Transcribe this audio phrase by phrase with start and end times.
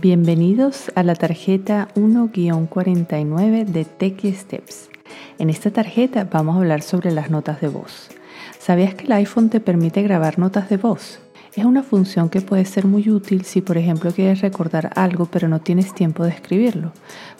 [0.00, 4.90] Bienvenidos a la tarjeta 1-49 de Techie Steps.
[5.40, 8.08] En esta tarjeta vamos a hablar sobre las notas de voz.
[8.60, 11.18] ¿Sabías que el iPhone te permite grabar notas de voz?
[11.56, 15.48] Es una función que puede ser muy útil si por ejemplo quieres recordar algo pero
[15.48, 16.92] no tienes tiempo de escribirlo.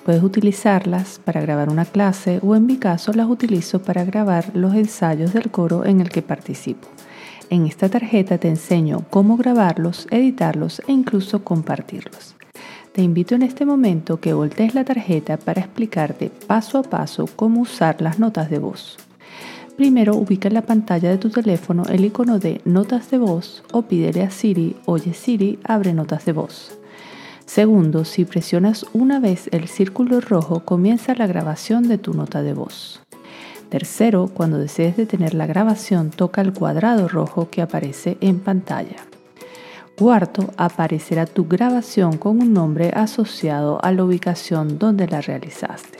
[0.04, 4.74] Puedes utilizarlas para grabar una clase o en mi caso las utilizo para grabar los
[4.74, 6.88] ensayos del coro en el que participo.
[7.50, 12.34] En esta tarjeta te enseño cómo grabarlos, editarlos e incluso compartirlos.
[12.98, 17.60] Te invito en este momento que voltees la tarjeta para explicarte paso a paso cómo
[17.60, 18.96] usar las notas de voz.
[19.76, 23.82] Primero ubica en la pantalla de tu teléfono el icono de notas de voz o
[23.82, 26.76] pídele a Siri, oye Siri, abre notas de voz.
[27.46, 32.54] Segundo, si presionas una vez el círculo rojo, comienza la grabación de tu nota de
[32.54, 33.00] voz.
[33.68, 38.96] Tercero, cuando desees detener la grabación, toca el cuadrado rojo que aparece en pantalla.
[39.98, 45.98] Cuarto, aparecerá tu grabación con un nombre asociado a la ubicación donde la realizaste.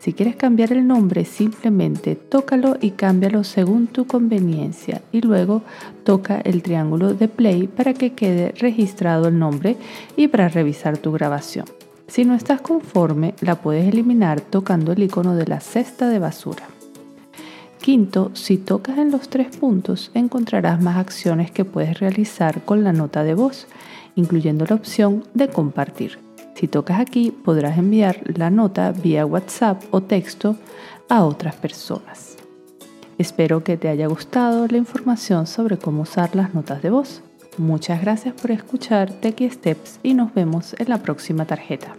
[0.00, 5.62] Si quieres cambiar el nombre, simplemente tócalo y cámbialo según tu conveniencia y luego
[6.02, 9.76] toca el triángulo de play para que quede registrado el nombre
[10.16, 11.66] y para revisar tu grabación.
[12.08, 16.64] Si no estás conforme, la puedes eliminar tocando el icono de la cesta de basura.
[17.88, 22.92] Quinto, si tocas en los tres puntos encontrarás más acciones que puedes realizar con la
[22.92, 23.66] nota de voz,
[24.14, 26.18] incluyendo la opción de compartir.
[26.54, 30.56] Si tocas aquí podrás enviar la nota vía WhatsApp o texto
[31.08, 32.36] a otras personas.
[33.16, 37.22] Espero que te haya gustado la información sobre cómo usar las notas de voz.
[37.56, 41.96] Muchas gracias por escuchar Techie Steps y nos vemos en la próxima tarjeta.